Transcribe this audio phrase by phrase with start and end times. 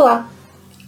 [0.00, 0.30] Olá,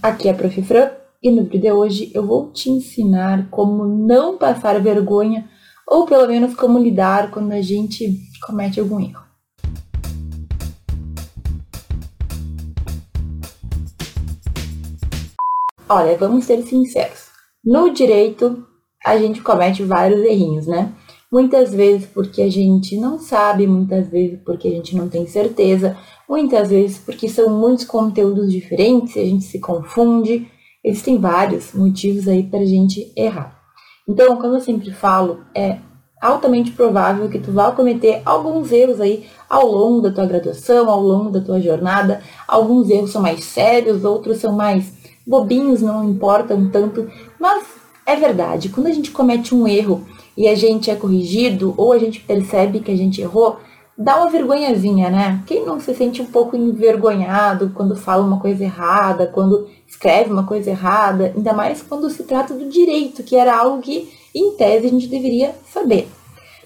[0.01, 0.62] aqui é a Prof.
[0.62, 0.89] Fran
[1.21, 5.51] e no vídeo de hoje eu vou te ensinar como não passar vergonha
[5.85, 9.24] ou pelo menos como lidar quando a gente comete algum erro.
[15.88, 17.30] Olha, vamos ser sinceros.
[17.64, 18.64] No direito,
[19.04, 20.95] a gente comete vários errinhos, né?
[21.30, 25.96] Muitas vezes porque a gente não sabe, muitas vezes porque a gente não tem certeza,
[26.29, 30.48] muitas vezes porque são muitos conteúdos diferentes a gente se confunde.
[30.82, 33.61] Existem vários motivos aí para a gente errar.
[34.09, 35.79] Então, como eu sempre falo, é
[36.21, 41.01] altamente provável que tu vá cometer alguns erros aí ao longo da tua graduação, ao
[41.01, 42.21] longo da tua jornada.
[42.49, 44.93] Alguns erros são mais sérios, outros são mais
[45.27, 47.65] bobinhos, não importam tanto, mas
[48.13, 48.69] é verdade.
[48.69, 50.07] Quando a gente comete um erro
[50.37, 53.59] e a gente é corrigido ou a gente percebe que a gente errou,
[53.97, 55.43] dá uma vergonhazinha, né?
[55.47, 60.45] Quem não se sente um pouco envergonhado quando fala uma coisa errada, quando escreve uma
[60.45, 64.86] coisa errada, ainda mais quando se trata do direito, que era algo que, em tese,
[64.86, 66.08] a gente deveria saber.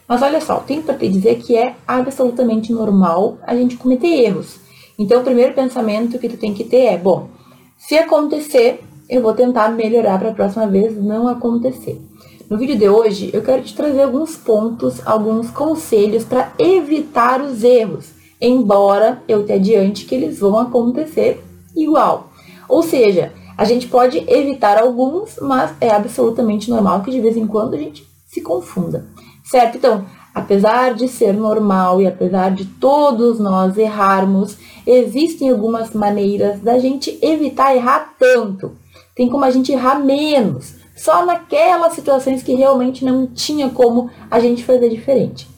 [0.06, 4.60] Mas olha só, tenho para te dizer que é absolutamente normal a gente cometer erros.
[4.98, 7.28] Então, o primeiro pensamento que tu tem que ter é, bom,
[7.76, 12.00] se acontecer, eu vou tentar melhorar para a próxima vez não acontecer.
[12.48, 17.64] No vídeo de hoje, eu quero te trazer alguns pontos, alguns conselhos para evitar os
[17.64, 21.42] erros, embora eu te adiante que eles vão acontecer
[21.74, 22.30] igual.
[22.68, 27.46] Ou seja, a gente pode evitar alguns, mas é absolutamente normal que de vez em
[27.46, 29.06] quando a gente se confunda.
[29.44, 29.76] Certo?
[29.76, 36.78] Então, apesar de ser normal e apesar de todos nós errarmos, existem algumas maneiras da
[36.78, 38.72] gente evitar errar tanto.
[39.14, 44.40] Tem como a gente errar menos só naquelas situações que realmente não tinha como a
[44.40, 45.48] gente fazer diferente.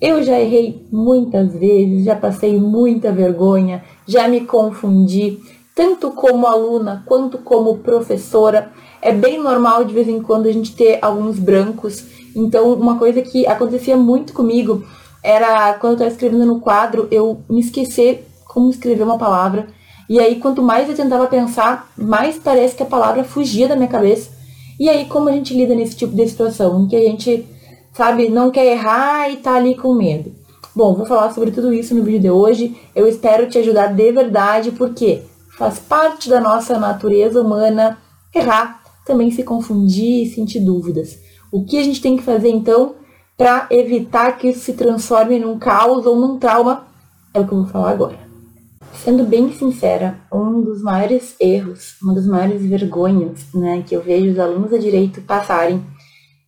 [0.00, 5.38] Eu já errei muitas vezes, já passei muita vergonha, já me confundi,
[5.74, 8.72] tanto como aluna quanto como professora.
[9.00, 12.04] É bem normal de vez em quando a gente ter alguns brancos.
[12.34, 14.84] Então, uma coisa que acontecia muito comigo
[15.22, 19.66] era quando eu estava escrevendo no quadro, eu me esquecer como escrever uma palavra.
[20.08, 23.88] E aí, quanto mais eu tentava pensar, mais parece que a palavra fugia da minha
[23.88, 24.30] cabeça.
[24.78, 27.46] E aí, como a gente lida nesse tipo de situação, em que a gente,
[27.92, 30.32] sabe, não quer errar e tá ali com medo?
[30.74, 32.76] Bom, vou falar sobre tudo isso no vídeo de hoje.
[32.94, 35.22] Eu espero te ajudar de verdade, porque
[35.56, 37.98] faz parte da nossa natureza humana
[38.34, 41.18] errar, também se confundir e sentir dúvidas.
[41.50, 42.94] O que a gente tem que fazer então
[43.36, 46.86] para evitar que isso se transforme num caos ou num trauma
[47.32, 48.25] é o que eu vou falar agora.
[49.02, 54.32] Sendo bem sincera, um dos maiores erros, uma das maiores vergonhas né, que eu vejo
[54.32, 55.84] os alunos de direito passarem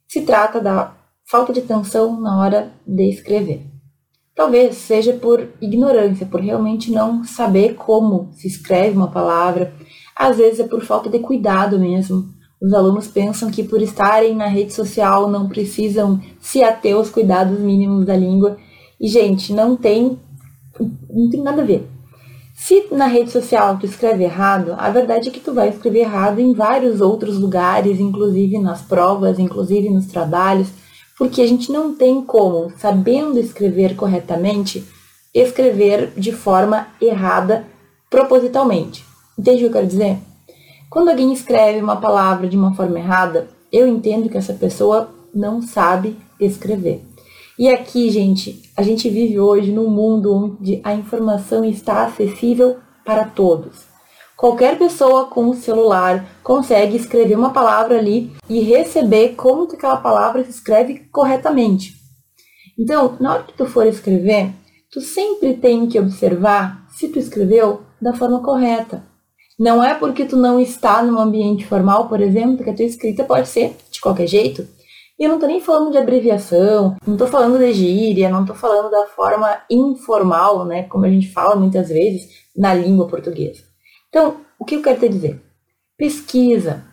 [0.09, 0.95] se trata da
[1.25, 3.67] falta de atenção na hora de escrever.
[4.35, 9.75] Talvez seja por ignorância, por realmente não saber como se escreve uma palavra,
[10.17, 12.25] às vezes é por falta de cuidado mesmo.
[12.61, 17.59] Os alunos pensam que por estarem na rede social não precisam se ater aos cuidados
[17.61, 18.57] mínimos da língua.
[19.01, 20.19] E, gente, não tem,
[21.09, 21.98] não tem nada a ver.
[22.61, 26.41] Se na rede social tu escreve errado, a verdade é que tu vai escrever errado
[26.41, 30.67] em vários outros lugares, inclusive nas provas, inclusive nos trabalhos,
[31.17, 34.85] porque a gente não tem como, sabendo escrever corretamente,
[35.33, 37.65] escrever de forma errada
[38.11, 39.05] propositalmente.
[39.39, 40.19] Entende o que eu quero dizer?
[40.91, 45.63] Quando alguém escreve uma palavra de uma forma errada, eu entendo que essa pessoa não
[45.63, 47.08] sabe escrever.
[47.59, 53.25] E aqui, gente, a gente vive hoje num mundo onde a informação está acessível para
[53.25, 53.81] todos.
[54.37, 59.97] Qualquer pessoa com o celular consegue escrever uma palavra ali e receber como que aquela
[59.97, 61.95] palavra se escreve corretamente.
[62.79, 64.53] Então, na hora que tu for escrever,
[64.93, 69.03] tu sempre tem que observar se tu escreveu da forma correta.
[69.59, 73.25] Não é porque tu não está num ambiente formal, por exemplo, que a tua escrita
[73.25, 74.78] pode ser de qualquer jeito.
[75.19, 78.55] E eu não tô nem falando de abreviação, não tô falando de gíria, não tô
[78.55, 83.63] falando da forma informal, né, como a gente fala muitas vezes na língua portuguesa.
[84.09, 85.43] Então, o que eu quero te dizer?
[85.97, 86.85] Pesquisa.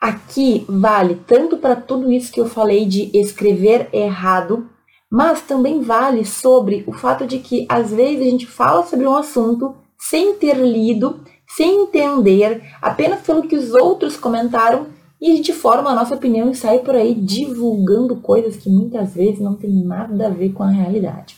[0.00, 4.70] Aqui vale tanto para tudo isso que eu falei de escrever errado,
[5.10, 9.16] mas também vale sobre o fato de que às vezes a gente fala sobre um
[9.16, 14.86] assunto sem ter lido, sem entender, apenas pelo que os outros comentaram
[15.20, 19.14] e a gente forma a nossa opinião e sai por aí divulgando coisas que muitas
[19.14, 21.36] vezes não tem nada a ver com a realidade.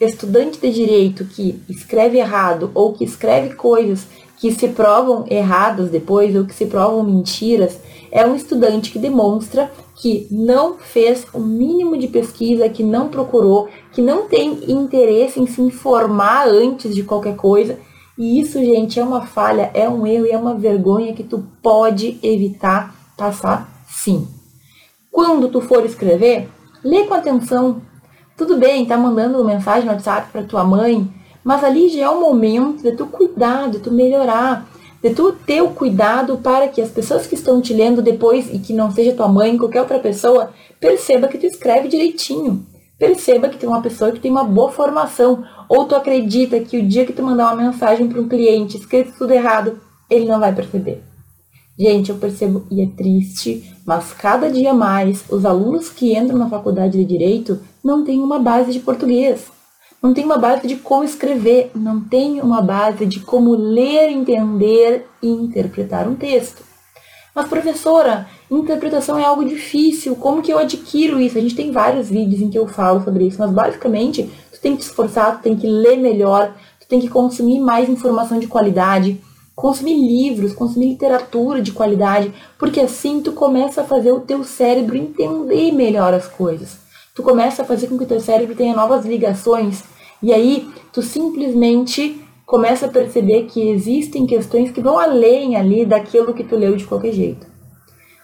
[0.00, 4.06] Estudante de direito que escreve errado ou que escreve coisas
[4.38, 7.78] que se provam erradas depois ou que se provam mentiras
[8.10, 13.68] é um estudante que demonstra que não fez o mínimo de pesquisa, que não procurou,
[13.92, 17.78] que não tem interesse em se informar antes de qualquer coisa
[18.16, 21.44] E isso, gente, é uma falha, é um erro e é uma vergonha que tu
[21.62, 24.28] pode evitar passar sim.
[25.10, 26.48] Quando tu for escrever,
[26.82, 27.82] lê com atenção.
[28.36, 31.08] Tudo bem, tá mandando mensagem no WhatsApp para tua mãe,
[31.42, 34.66] mas ali já é o momento de tu cuidar, de tu melhorar,
[35.02, 38.58] de tu ter o cuidado para que as pessoas que estão te lendo depois e
[38.58, 40.50] que não seja tua mãe, qualquer outra pessoa,
[40.80, 42.64] perceba que tu escreve direitinho.
[42.98, 45.44] Perceba que tem uma pessoa que tem uma boa formação.
[45.68, 49.16] Ou tu acredita que o dia que tu mandar uma mensagem para um cliente escrito
[49.18, 51.02] tudo errado, ele não vai perceber.
[51.78, 56.48] Gente, eu percebo e é triste, mas cada dia mais os alunos que entram na
[56.48, 59.52] faculdade de direito não têm uma base de português
[60.04, 65.06] não tem uma base de como escrever, não tem uma base de como ler, entender
[65.22, 66.62] e interpretar um texto.
[67.34, 71.36] Mas, professora, interpretação é algo difícil, como que eu adquiro isso?
[71.36, 74.76] A gente tem vários vídeos em que eu falo sobre isso, mas basicamente, tu tem
[74.76, 79.20] que esforçar, tu tem que ler melhor, tu tem que consumir mais informação de qualidade,
[79.54, 84.96] consumir livros, consumir literatura de qualidade, porque assim tu começa a fazer o teu cérebro
[84.96, 86.78] entender melhor as coisas.
[87.14, 89.82] Tu começa a fazer com que o teu cérebro tenha novas ligações
[90.22, 96.34] e aí tu simplesmente começa a perceber que existem questões que vão além ali daquilo
[96.34, 97.46] que tu leu de qualquer jeito.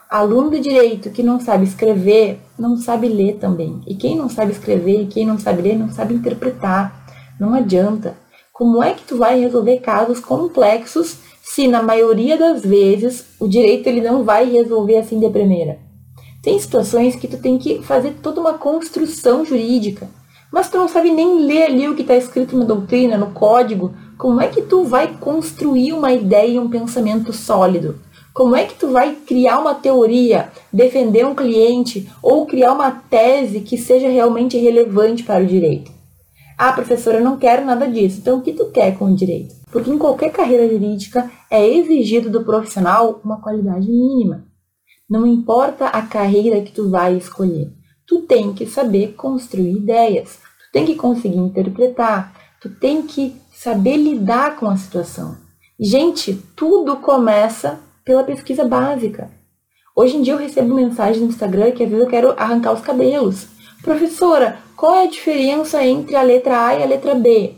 [0.08, 3.80] Aluno de direito que não sabe escrever, não sabe ler também.
[3.86, 7.06] E quem não sabe escrever e quem não sabe ler, não sabe interpretar.
[7.38, 8.16] Não adianta.
[8.52, 13.86] Como é que tu vai resolver casos complexos se na maioria das vezes o direito
[13.86, 15.78] ele não vai resolver assim de primeira?
[16.42, 20.08] Tem situações que tu tem que fazer toda uma construção jurídica
[20.50, 23.94] mas tu não sabe nem ler ali o que está escrito na doutrina, no código.
[24.20, 27.98] Como é que tu vai construir uma ideia e um pensamento sólido?
[28.34, 33.60] Como é que tu vai criar uma teoria, defender um cliente ou criar uma tese
[33.60, 35.90] que seja realmente relevante para o direito?
[36.58, 38.18] Ah, professora, eu não quero nada disso.
[38.20, 39.54] Então, o que tu quer com o direito?
[39.72, 44.44] Porque em qualquer carreira jurídica é exigido do profissional uma qualidade mínima.
[45.08, 47.72] Não importa a carreira que tu vai escolher
[48.10, 53.98] tu tem que saber construir ideias, tu tem que conseguir interpretar, tu tem que saber
[53.98, 55.36] lidar com a situação.
[55.78, 59.30] Gente, tudo começa pela pesquisa básica.
[59.94, 62.80] Hoje em dia eu recebo mensagem no Instagram que às vezes eu quero arrancar os
[62.80, 63.48] cabelos.
[63.82, 67.52] Professora, qual é a diferença entre a letra A e a letra B?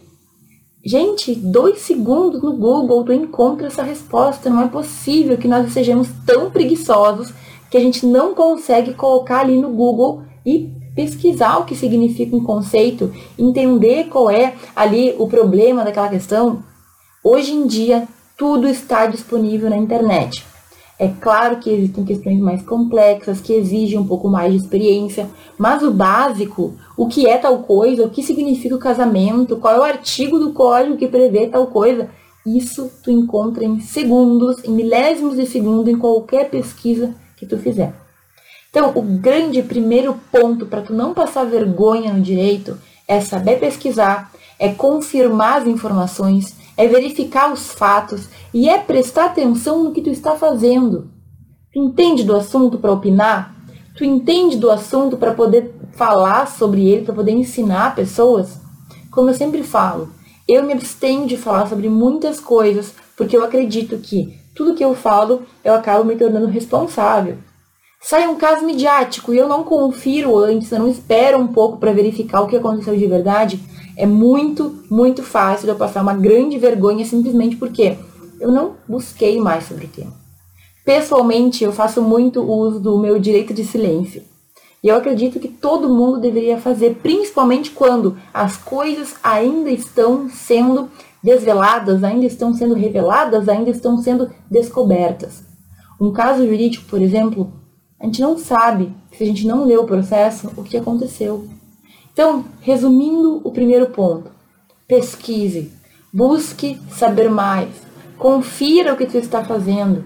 [0.85, 4.51] Gente, dois segundos no Google tu encontra essa resposta.
[4.51, 7.33] Não é possível que nós sejamos tão preguiçosos
[7.71, 12.43] que a gente não consegue colocar ali no Google e pesquisar o que significa um
[12.43, 16.63] conceito, entender qual é ali o problema daquela questão.
[17.25, 18.07] Hoje em dia,
[18.37, 20.45] tudo está disponível na internet.
[20.99, 25.29] É claro que existem questões mais complexas, que exigem um pouco mais de experiência,
[25.59, 29.79] mas o básico, o que é tal coisa, o que significa o casamento, qual é
[29.79, 32.09] o artigo do código que prevê tal coisa,
[32.47, 38.02] isso tu encontra em segundos, em milésimos de segundo, em qualquer pesquisa que tu fizer.
[38.73, 44.33] Então, o grande primeiro ponto para tu não passar vergonha no direito é saber pesquisar,
[44.59, 50.09] é confirmar as informações, é verificar os fatos e é prestar atenção no que tu
[50.09, 51.11] está fazendo.
[51.71, 53.55] Tu entende do assunto para opinar?
[53.95, 58.59] Tu entende do assunto para poder falar sobre ele, para poder ensinar pessoas?
[59.11, 60.09] Como eu sempre falo,
[60.49, 64.95] eu me abstenho de falar sobre muitas coisas porque eu acredito que tudo que eu
[64.95, 67.37] falo eu acabo me tornando responsável
[68.03, 71.93] sai um caso midiático e eu não confiro antes, eu não espero um pouco para
[71.93, 73.61] verificar o que aconteceu de verdade,
[73.97, 77.97] é muito, muito fácil eu passar uma grande vergonha simplesmente porque
[78.41, 80.13] eu não busquei mais sobre o tema.
[80.85, 84.23] Pessoalmente, eu faço muito uso do meu direito de silêncio.
[84.83, 90.91] E eu acredito que todo mundo deveria fazer, principalmente quando as coisas ainda estão sendo
[91.23, 95.45] desveladas, ainda estão sendo reveladas, ainda estão sendo descobertas.
[96.01, 97.53] Um caso jurídico, por exemplo,
[98.03, 101.49] a gente não sabe, se a gente não leu o processo, o que aconteceu.
[102.13, 104.29] Então, resumindo o primeiro ponto,
[104.89, 105.71] pesquise,
[106.13, 107.69] busque saber mais,
[108.19, 110.05] confira o que tu está fazendo.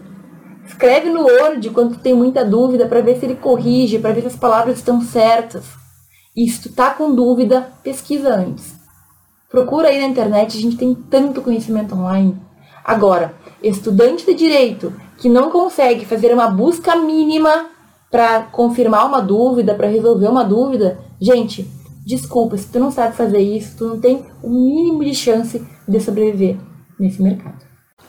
[0.66, 4.26] Escreve no Word quando tem muita dúvida para ver se ele corrige, para ver se
[4.26, 5.64] as palavras estão certas.
[6.36, 8.74] E se tu tá com dúvida, pesquisa antes.
[9.48, 12.36] Procura aí na internet, a gente tem tanto conhecimento online.
[12.84, 17.70] Agora, estudante de direito que não consegue fazer uma busca mínima
[18.16, 21.70] para confirmar uma dúvida, para resolver uma dúvida, gente,
[22.02, 26.00] desculpa, se tu não sabe fazer isso, tu não tem o mínimo de chance de
[26.00, 26.56] sobreviver
[26.98, 27.62] nesse mercado.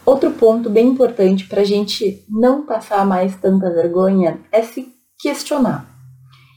[0.05, 4.87] Outro ponto bem importante para a gente não passar mais tanta vergonha é se
[5.19, 5.85] questionar.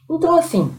[0.09, 0.71] Então, assim,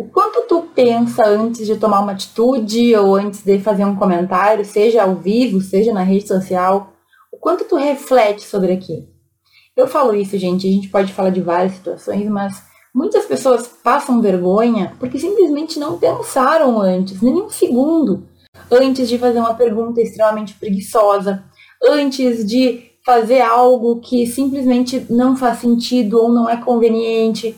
[0.00, 4.64] O quanto tu pensa antes de tomar uma atitude ou antes de fazer um comentário,
[4.64, 6.94] seja ao vivo, seja na rede social,
[7.30, 9.06] o quanto tu reflete sobre aquilo.
[9.76, 12.62] Eu falo isso, gente, a gente pode falar de várias situações, mas
[12.94, 18.26] muitas pessoas passam vergonha porque simplesmente não pensaram antes, nem um segundo,
[18.70, 21.44] antes de fazer uma pergunta extremamente preguiçosa,
[21.82, 27.56] antes de fazer algo que simplesmente não faz sentido ou não é conveniente.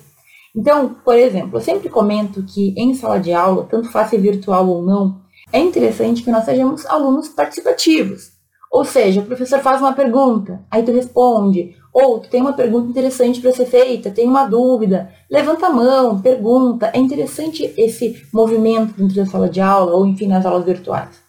[0.55, 4.83] Então, por exemplo, eu sempre comento que em sala de aula, tanto faça virtual ou
[4.83, 8.33] não, é interessante que nós sejamos alunos participativos.
[8.71, 13.41] Ou seja, o professor faz uma pergunta, aí tu responde, ou tem uma pergunta interessante
[13.41, 16.91] para ser feita, tem uma dúvida, levanta a mão, pergunta.
[16.95, 21.21] É interessante esse movimento dentro da sala de aula, ou enfim, nas aulas virtuais.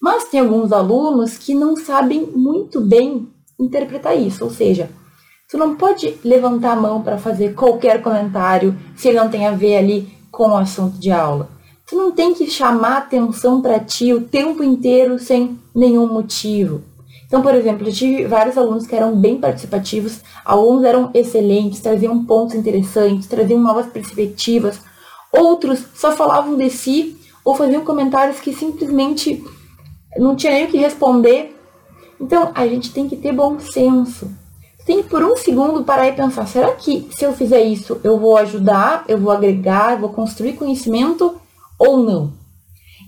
[0.00, 3.28] Mas tem alguns alunos que não sabem muito bem
[3.58, 4.90] interpretar isso, ou seja,
[5.48, 9.52] tu não pode levantar a mão para fazer qualquer comentário se ele não tem a
[9.52, 11.48] ver ali com o assunto de aula.
[11.86, 16.82] Tu não tem que chamar atenção para ti o tempo inteiro sem nenhum motivo.
[17.32, 22.24] Então, por exemplo, eu tive vários alunos que eram bem participativos, alguns eram excelentes, traziam
[22.26, 24.78] pontos interessantes, traziam novas perspectivas,
[25.32, 29.42] outros só falavam de si ou faziam comentários que simplesmente
[30.18, 31.56] não tinha nem o que responder
[32.22, 34.30] então, a gente tem que ter bom senso.
[34.86, 38.16] Tem que, por um segundo, parar e pensar: será que se eu fizer isso, eu
[38.16, 41.34] vou ajudar, eu vou agregar, eu vou construir conhecimento
[41.76, 42.32] ou não?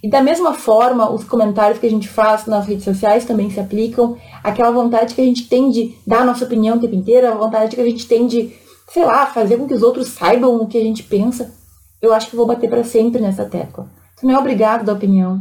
[0.05, 3.59] E da mesma forma, os comentários que a gente faz nas redes sociais também se
[3.59, 4.19] aplicam.
[4.43, 7.35] Aquela vontade que a gente tem de dar a nossa opinião o tempo inteiro, a
[7.35, 8.55] vontade que a gente tem de,
[8.93, 11.55] sei lá, fazer com que os outros saibam o que a gente pensa.
[12.03, 13.89] Eu acho que vou bater para sempre nessa tecla.
[14.21, 15.41] Tu não é obrigado a dar opinião.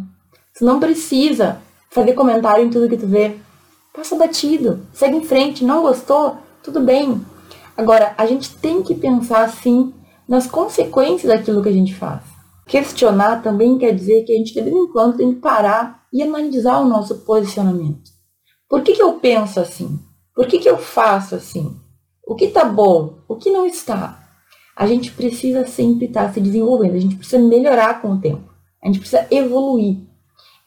[0.58, 1.58] Tu não precisa
[1.90, 3.36] fazer comentário em tudo que tu vê.
[3.94, 6.38] Passa batido, segue em frente, não gostou?
[6.64, 7.20] Tudo bem.
[7.76, 9.94] Agora, a gente tem que pensar assim
[10.26, 12.33] nas consequências daquilo que a gente faz.
[12.66, 16.22] Questionar também quer dizer que a gente de vez em quando tem que parar e
[16.24, 18.12] analisar o nosso posicionamento.
[18.70, 20.00] Por que, que eu penso assim?
[20.34, 21.76] Por que, que eu faço assim?
[22.26, 23.20] O que está bom?
[23.28, 24.20] O que não está?
[24.76, 28.52] A gente precisa sempre estar tá se desenvolvendo, a gente precisa melhorar com o tempo,
[28.82, 29.98] a gente precisa evoluir.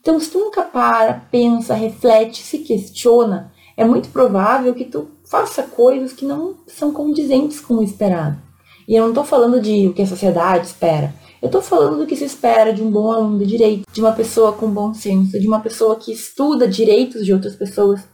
[0.00, 5.64] Então, se tu nunca para, pensa, reflete, se questiona, é muito provável que tu faça
[5.64, 8.45] coisas que não são condizentes com o esperado.
[8.88, 11.14] E eu não estou falando de o que a sociedade espera.
[11.42, 14.12] Eu estou falando do que se espera de um bom aluno de direito, de uma
[14.12, 18.06] pessoa com bom senso, de uma pessoa que estuda direitos de outras pessoas.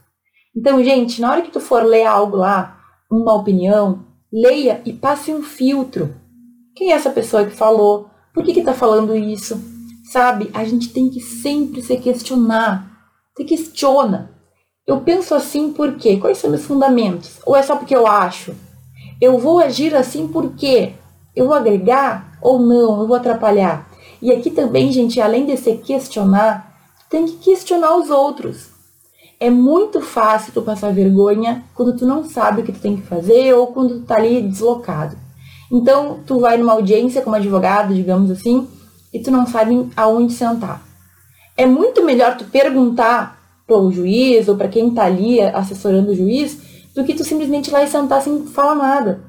[0.55, 5.33] Então, gente, na hora que tu for ler algo lá, uma opinião, leia e passe
[5.33, 6.15] um filtro.
[6.75, 8.09] Quem é essa pessoa que falou?
[8.33, 9.59] Por que está falando isso?
[10.11, 10.49] Sabe?
[10.53, 12.91] A gente tem que sempre se questionar.
[13.37, 14.31] Se questiona.
[14.85, 16.17] Eu penso assim por quê?
[16.17, 17.39] Quais são meus fundamentos?
[17.45, 18.53] Ou é só porque eu acho?
[19.23, 20.95] Eu vou agir assim por quê?
[21.33, 22.99] Eu vou agregar ou não?
[22.99, 23.89] Eu vou atrapalhar?
[24.21, 26.75] E aqui também, gente, além de se questionar,
[27.09, 28.67] tem que questionar os outros.
[29.39, 33.03] É muito fácil tu passar vergonha quando tu não sabe o que tu tem que
[33.03, 35.15] fazer ou quando tu tá ali deslocado.
[35.71, 38.67] Então, tu vai numa audiência como advogado, digamos assim,
[39.13, 40.85] e tu não sabe aonde sentar.
[41.55, 46.15] É muito melhor tu perguntar para o juiz ou para quem está ali assessorando o
[46.15, 49.23] juiz do que tu simplesmente ir lá e sentar sem falar nada.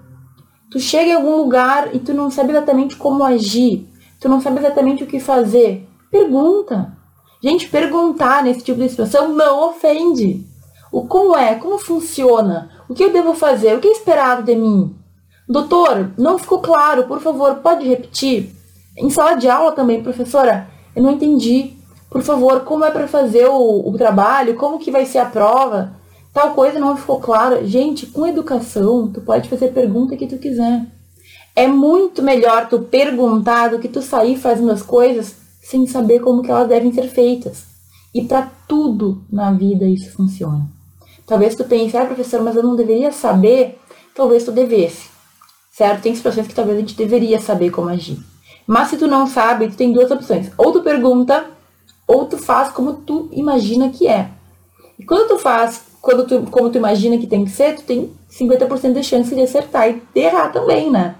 [0.70, 3.88] Tu chega em algum lugar e tu não sabe exatamente como agir,
[4.20, 5.88] tu não sabe exatamente o que fazer.
[6.10, 6.96] Pergunta.
[7.42, 10.46] Gente, perguntar nesse tipo de situação não ofende.
[10.90, 14.54] O como é, como funciona, o que eu devo fazer, o que é esperado de
[14.54, 14.96] mim.
[15.46, 18.50] Doutor, não ficou claro, por favor, pode repetir?
[18.96, 21.74] Em sala de aula também, professora, eu não entendi.
[22.08, 24.54] Por favor, como é para fazer o, o trabalho?
[24.54, 25.93] Como que vai ser a prova?
[26.34, 27.64] Tal coisa não ficou clara.
[27.64, 30.84] Gente, com educação, tu pode fazer pergunta que tu quiser.
[31.54, 36.42] É muito melhor tu perguntar do que tu sair fazendo as coisas sem saber como
[36.42, 37.62] que elas devem ser feitas.
[38.12, 40.68] E para tudo na vida isso funciona.
[41.24, 43.78] Talvez tu pense, ah, professor, mas eu não deveria saber.
[44.12, 45.08] Talvez tu devesse.
[45.70, 46.02] Certo?
[46.02, 48.18] Tem situações que talvez a gente deveria saber como agir.
[48.66, 50.50] Mas se tu não sabe, tu tem duas opções.
[50.58, 51.46] Ou tu pergunta,
[52.08, 54.30] ou tu faz como tu imagina que é.
[54.98, 58.12] E quando tu faz quando tu, como tu imagina que tem que ser, tu tem
[58.30, 61.16] 50% de chance de acertar e de errar também, né?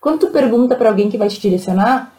[0.00, 2.14] Quando tu pergunta para alguém que vai te direcionar,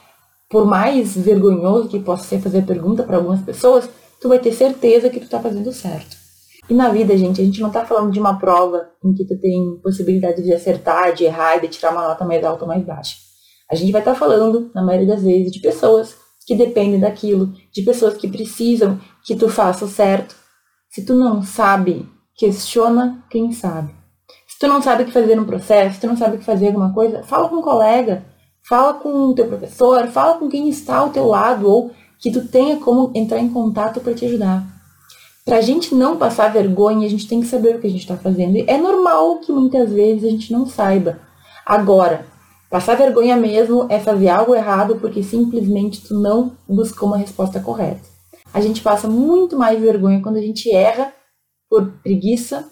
[0.50, 3.90] por mais vergonhoso que possa ser fazer pergunta para algumas pessoas,
[4.20, 6.18] tu vai ter certeza que tu tá fazendo certo.
[6.70, 9.40] E na vida, gente, a gente não tá falando de uma prova em que tu
[9.40, 12.84] tem possibilidade de acertar, de errar e de tirar uma nota mais alta ou mais
[12.84, 13.16] baixa.
[13.72, 16.14] A gente vai estar tá falando, na maioria das vezes, de pessoas
[16.46, 20.41] que dependem daquilo, de pessoas que precisam que tu faça o certo.
[20.92, 23.96] Se tu não sabe, questiona quem sabe.
[24.48, 26.46] Se tu não sabe o que fazer no processo, se tu não sabe o que
[26.46, 28.24] fazer alguma coisa, fala com um colega,
[28.64, 32.48] Fala com o teu professor, fala com quem está ao teu lado ou que tu
[32.48, 34.64] tenha como entrar em contato para te ajudar.
[35.44, 38.02] Para a gente não passar vergonha, a gente tem que saber o que a gente
[38.02, 38.56] está fazendo.
[38.56, 41.20] E é normal que muitas vezes a gente não saiba.
[41.66, 42.26] Agora,
[42.70, 48.08] passar vergonha mesmo é fazer algo errado porque simplesmente tu não buscou uma resposta correta.
[48.54, 51.14] A gente passa muito mais vergonha quando a gente erra
[51.70, 52.70] por preguiça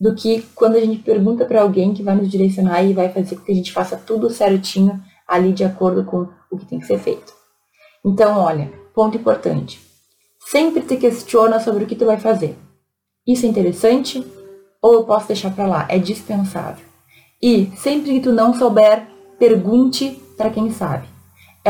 [0.00, 3.36] do que quando a gente pergunta para alguém que vai nos direcionar e vai fazer
[3.36, 6.86] com que a gente faça tudo certinho ali de acordo com o que tem que
[6.86, 7.32] ser feito.
[8.04, 9.80] Então, olha, ponto importante.
[10.40, 12.56] Sempre te questiona sobre o que tu vai fazer.
[13.26, 14.26] Isso é interessante
[14.82, 15.86] ou eu posso deixar para lá?
[15.88, 16.84] É dispensável.
[17.42, 19.06] E sempre que tu não souber,
[19.38, 21.06] pergunte para quem sabe.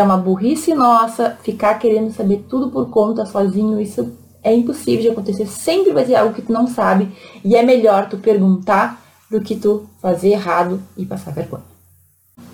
[0.00, 3.78] É uma burrice nossa ficar querendo saber tudo por conta sozinho.
[3.78, 5.46] Isso é impossível de acontecer.
[5.46, 7.14] Sempre vai ter algo que tu não sabe
[7.44, 8.98] e é melhor tu perguntar
[9.30, 11.66] do que tu fazer errado e passar vergonha.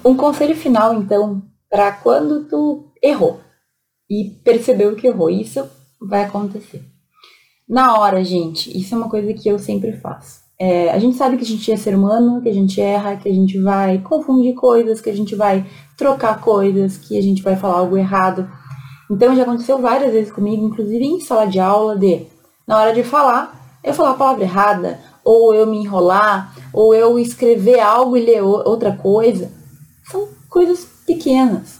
[0.04, 3.38] Um conselho final, então, para quando tu errou
[4.10, 5.30] e percebeu que errou.
[5.30, 5.64] Isso
[6.00, 6.84] vai acontecer.
[7.68, 10.40] Na hora, gente, isso é uma coisa que eu sempre faço.
[10.58, 13.28] É, a gente sabe que a gente é ser humano, que a gente erra, que
[13.28, 17.56] a gente vai confundir coisas, que a gente vai trocar coisas, que a gente vai
[17.56, 18.48] falar algo errado.
[19.10, 22.26] Então já aconteceu várias vezes comigo, inclusive em sala de aula, de
[22.66, 27.18] na hora de falar, eu falar a palavra errada, ou eu me enrolar, ou eu
[27.18, 29.52] escrever algo e ler outra coisa.
[30.10, 31.78] São coisas pequenas.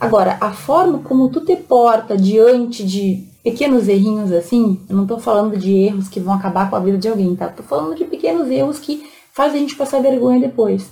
[0.00, 5.20] Agora, a forma como tu te porta diante de pequenos errinhos assim, eu não tô
[5.20, 7.46] falando de erros que vão acabar com a vida de alguém, tá?
[7.46, 10.90] Tô falando de pequenos erros que fazem a gente passar vergonha depois.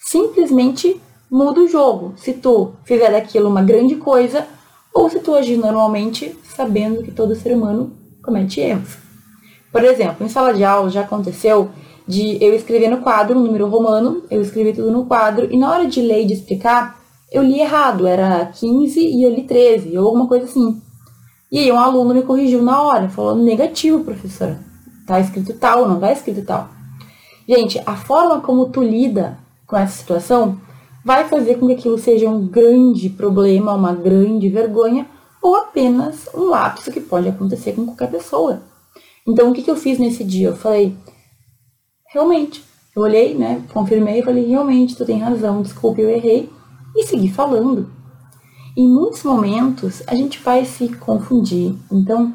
[0.00, 0.98] Simplesmente
[1.30, 2.14] muda o jogo.
[2.16, 4.46] Se tu fizer daquilo uma grande coisa,
[4.94, 7.92] ou se tu agir normalmente, sabendo que todo ser humano
[8.24, 8.96] comete erros.
[9.70, 11.68] Por exemplo, em sala de aula já aconteceu
[12.08, 15.70] de eu escrever no quadro um número romano, eu escrevi tudo no quadro, e na
[15.70, 16.98] hora de ler e de explicar,
[17.30, 20.80] eu li errado, era 15 e eu li 13, ou alguma coisa assim.
[21.52, 24.58] E aí um aluno me corrigiu na hora, falando negativo, professora.
[25.06, 26.70] Tá escrito tal, não tá escrito tal.
[27.46, 30.58] Gente, a forma como tu lida com essa situação
[31.04, 35.06] vai fazer com que aquilo seja um grande problema, uma grande vergonha,
[35.42, 38.62] ou apenas um lapso que pode acontecer com qualquer pessoa.
[39.28, 40.48] Então, o que, que eu fiz nesse dia?
[40.48, 40.96] Eu falei,
[42.14, 42.64] realmente,
[42.96, 46.48] eu olhei, né, confirmei falei, realmente, tu tem razão, desculpe, eu errei,
[46.96, 47.90] e segui falando.
[48.74, 51.74] Em muitos momentos a gente vai se confundir.
[51.90, 52.32] Então,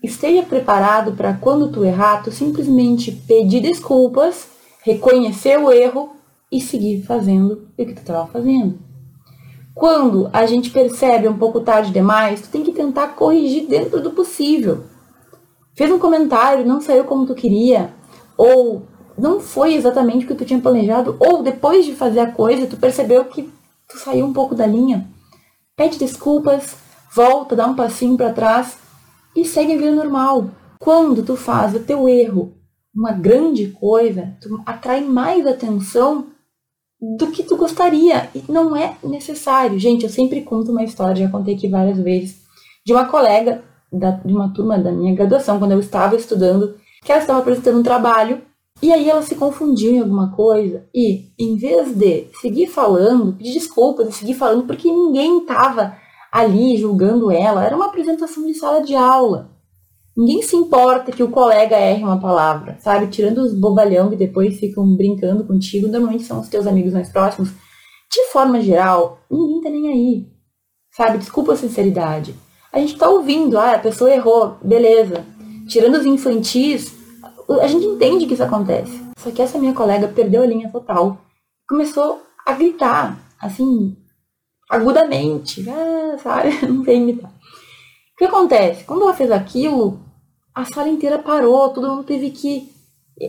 [0.00, 4.46] esteja preparado para quando tu errar, tu simplesmente pedir desculpas,
[4.84, 6.12] reconhecer o erro
[6.50, 8.78] e seguir fazendo o que tu estava fazendo.
[9.74, 14.12] Quando a gente percebe um pouco tarde demais, tu tem que tentar corrigir dentro do
[14.12, 14.84] possível.
[15.74, 17.92] Fez um comentário, não saiu como tu queria,
[18.36, 18.84] ou
[19.18, 22.76] não foi exatamente o que tu tinha planejado, ou depois de fazer a coisa, tu
[22.76, 23.42] percebeu que
[23.88, 25.12] tu saiu um pouco da linha
[25.76, 26.76] pede desculpas,
[27.14, 28.78] volta, dá um passinho para trás
[29.36, 30.50] e segue a vida normal.
[30.78, 32.54] Quando tu faz o teu erro
[32.94, 36.28] uma grande coisa, tu atrai mais atenção
[37.18, 39.78] do que tu gostaria e não é necessário.
[39.78, 42.42] Gente, eu sempre conto uma história, já contei aqui várias vezes,
[42.86, 47.12] de uma colega da, de uma turma da minha graduação, quando eu estava estudando, que
[47.12, 48.42] ela estava apresentando um trabalho
[48.82, 53.54] e aí ela se confundiu em alguma coisa e, em vez de seguir falando, pedir
[53.54, 55.96] desculpas e seguir falando, porque ninguém estava
[56.30, 59.52] ali julgando ela, era uma apresentação de sala de aula.
[60.16, 63.08] Ninguém se importa que o colega erre uma palavra, sabe?
[63.08, 67.50] Tirando os bobalhão que depois ficam brincando contigo, normalmente são os teus amigos mais próximos.
[68.12, 70.28] De forma geral, ninguém tá nem aí.
[70.92, 71.18] Sabe?
[71.18, 72.34] Desculpa a sinceridade.
[72.72, 75.24] A gente tá ouvindo, ah, a pessoa errou, beleza.
[75.66, 76.93] Tirando os infantis,
[77.48, 79.02] a gente entende que isso acontece.
[79.18, 81.18] Só que essa minha colega perdeu a linha total.
[81.68, 83.96] Começou a gritar, assim,
[84.70, 85.64] agudamente.
[85.68, 86.50] Ah, sabe?
[86.66, 87.30] Não tem imitar.
[87.30, 88.84] O que acontece?
[88.84, 90.00] Quando ela fez aquilo,
[90.54, 92.72] a sala inteira parou, todo mundo teve que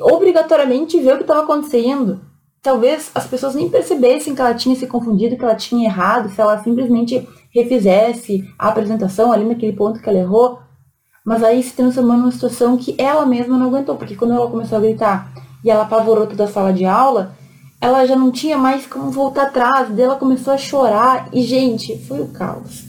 [0.02, 2.22] obrigatoriamente ver o que estava acontecendo.
[2.62, 6.42] Talvez as pessoas nem percebessem que ela tinha se confundido, que ela tinha errado, se
[6.42, 10.60] ela simplesmente refizesse a apresentação ali naquele ponto que ela errou.
[11.26, 14.78] Mas aí se transformou numa situação que ela mesma não aguentou, porque quando ela começou
[14.78, 15.34] a gritar
[15.64, 17.36] e ela apavorou toda a sala de aula,
[17.82, 21.98] ela já não tinha mais como voltar atrás, daí ela começou a chorar e, gente,
[22.08, 22.84] foi o caos.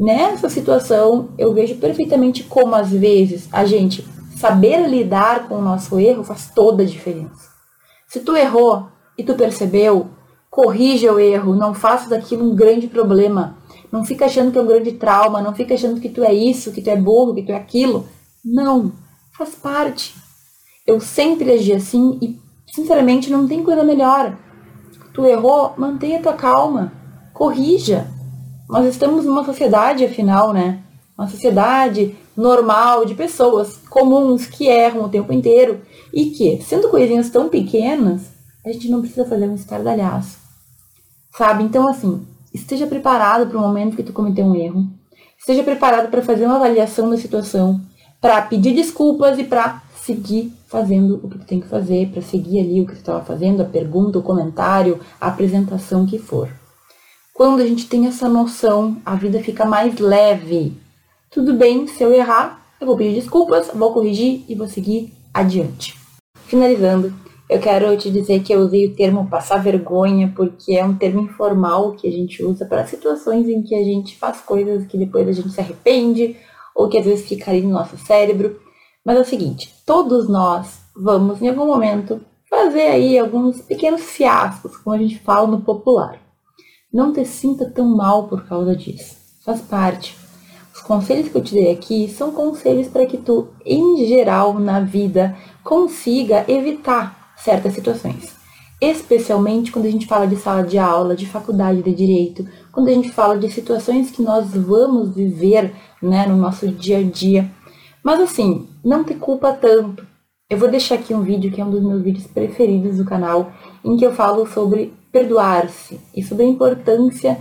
[0.00, 4.04] Nessa situação, eu vejo perfeitamente como, às vezes, a gente
[4.36, 7.50] saber lidar com o nosso erro faz toda a diferença.
[8.08, 10.08] Se tu errou e tu percebeu,
[10.50, 13.56] corrija o erro, não faça daquilo um grande problema.
[13.92, 16.72] Não fica achando que é um grande trauma, não fica achando que tu é isso,
[16.72, 18.08] que tu é burro, que tu é aquilo.
[18.42, 18.92] Não,
[19.36, 20.14] faz parte.
[20.86, 22.40] Eu sempre agi assim e,
[22.74, 24.38] sinceramente, não tem coisa melhor.
[25.12, 26.90] Tu errou, mantenha tua calma.
[27.34, 28.06] corrija.
[28.68, 30.82] Nós estamos numa sociedade, afinal, né?
[31.16, 35.82] Uma sociedade normal de pessoas comuns que erram o tempo inteiro
[36.14, 38.22] e que, sendo coisinhas tão pequenas,
[38.64, 40.38] a gente não precisa fazer um estardalhaço.
[41.36, 41.64] Sabe?
[41.64, 44.86] Então, assim, esteja preparado para o momento que tu cometeu um erro.
[45.38, 47.80] Esteja preparado para fazer uma avaliação da situação,
[48.20, 52.60] para pedir desculpas e para seguir fazendo o que tu tem que fazer, para seguir
[52.60, 56.48] ali o que tu estava fazendo, a pergunta, o comentário, a apresentação que for.
[57.34, 60.76] Quando a gente tem essa noção, a vida fica mais leve.
[61.30, 65.98] Tudo bem, se eu errar, eu vou pedir desculpas, vou corrigir e vou seguir adiante.
[66.46, 67.12] Finalizando,
[67.52, 71.20] eu quero te dizer que eu usei o termo passar vergonha porque é um termo
[71.20, 75.28] informal que a gente usa para situações em que a gente faz coisas que depois
[75.28, 76.34] a gente se arrepende
[76.74, 78.58] ou que às vezes fica ali no nosso cérebro.
[79.04, 84.76] Mas é o seguinte, todos nós vamos em algum momento fazer aí alguns pequenos fiascos,
[84.78, 86.18] como a gente fala no popular.
[86.90, 89.16] Não te sinta tão mal por causa disso.
[89.44, 90.16] Faz parte.
[90.74, 94.80] Os conselhos que eu te dei aqui são conselhos para que tu, em geral, na
[94.80, 98.34] vida, consiga evitar certas situações.
[98.80, 102.92] Especialmente quando a gente fala de sala de aula, de faculdade de direito, quando a
[102.92, 107.48] gente fala de situações que nós vamos viver né, no nosso dia a dia.
[108.02, 110.04] Mas assim, não te culpa tanto.
[110.50, 113.52] Eu vou deixar aqui um vídeo que é um dos meus vídeos preferidos do canal,
[113.84, 117.38] em que eu falo sobre perdoar-se e sobre a importância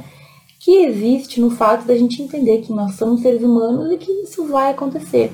[0.59, 4.45] que existe no fato da gente entender que nós somos seres humanos e que isso
[4.45, 5.31] vai acontecer.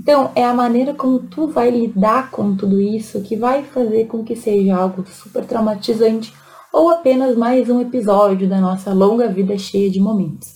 [0.00, 4.24] Então, é a maneira como tu vai lidar com tudo isso que vai fazer com
[4.24, 6.32] que seja algo super traumatizante
[6.72, 10.54] ou apenas mais um episódio da nossa longa vida cheia de momentos.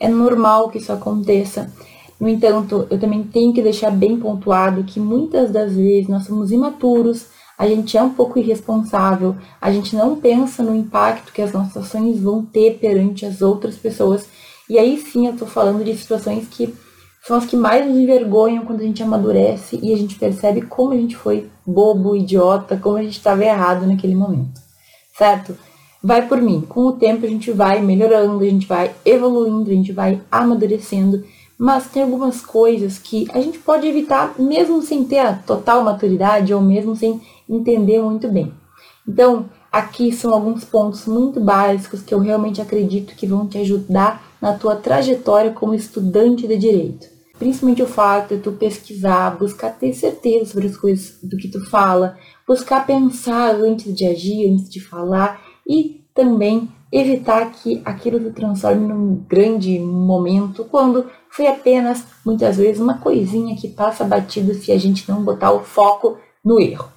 [0.00, 1.72] É normal que isso aconteça
[2.18, 6.50] no entanto, eu também tenho que deixar bem pontuado que muitas das vezes nós somos
[6.50, 11.52] imaturos, a gente é um pouco irresponsável, a gente não pensa no impacto que as
[11.52, 14.26] nossas ações vão ter perante as outras pessoas.
[14.68, 16.74] E aí sim eu tô falando de situações que
[17.26, 20.92] são as que mais nos envergonham quando a gente amadurece e a gente percebe como
[20.92, 24.60] a gente foi bobo, idiota, como a gente estava errado naquele momento.
[25.16, 25.56] Certo?
[26.02, 26.60] Vai por mim.
[26.60, 31.24] Com o tempo a gente vai melhorando, a gente vai evoluindo, a gente vai amadurecendo
[31.58, 36.52] mas tem algumas coisas que a gente pode evitar mesmo sem ter a total maturidade
[36.52, 38.52] ou mesmo sem entender muito bem.
[39.06, 44.22] Então, aqui são alguns pontos muito básicos que eu realmente acredito que vão te ajudar
[44.40, 47.13] na tua trajetória como estudante de direito.
[47.38, 51.64] Principalmente o fato de tu pesquisar, buscar ter certeza sobre as coisas do que tu
[51.68, 52.16] fala,
[52.46, 58.86] buscar pensar antes de agir, antes de falar e também evitar que aquilo se transforme
[58.86, 64.78] num grande momento quando foi apenas, muitas vezes, uma coisinha que passa batido se a
[64.78, 66.88] gente não botar o foco no erro,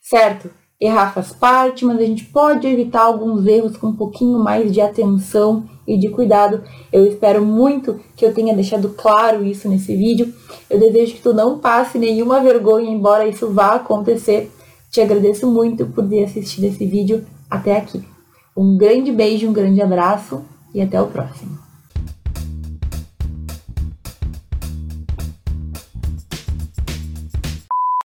[0.00, 0.48] certo?
[0.80, 4.80] Errar faz parte, mas a gente pode evitar alguns erros com um pouquinho mais de
[4.80, 6.62] atenção e de cuidado.
[6.90, 10.32] Eu espero muito que eu tenha deixado claro isso nesse vídeo.
[10.70, 14.50] Eu desejo que tu não passe nenhuma vergonha, embora isso vá acontecer.
[14.90, 18.02] Te agradeço muito por ter assistido esse vídeo até aqui.
[18.56, 20.42] Um grande beijo, um grande abraço
[20.74, 21.69] e até o próximo.